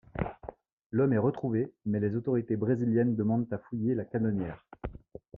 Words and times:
L'homme 0.89 1.13
est 1.13 1.19
retrouvé, 1.19 1.71
mais 1.85 1.99
les 1.99 2.15
autorités 2.15 2.55
brésiliennes 2.55 3.15
demandent 3.15 3.45
à 3.51 3.59
fouiller 3.59 3.93
la 3.93 4.03
canonnière. 4.03 4.65